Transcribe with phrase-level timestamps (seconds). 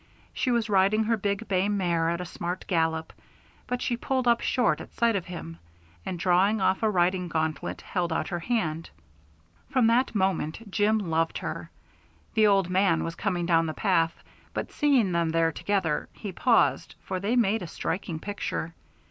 [0.33, 3.13] She was riding her big bay mare at a smart gallop,
[3.67, 5.59] but she pulled up short at sight of him,
[6.03, 8.89] and drawing off a riding gauntlet held out her hand.
[9.69, 11.69] From that moment Jim loved her.
[12.33, 14.23] The old man was coming down the path,
[14.55, 18.73] but seeing them there together, he paused, for they made a striking picture.